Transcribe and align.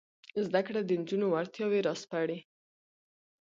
زده 0.45 0.61
کړه 0.67 0.81
د 0.85 0.91
نجونو 1.01 1.25
وړتیاوې 1.29 1.79
راسپړي. 1.87 2.39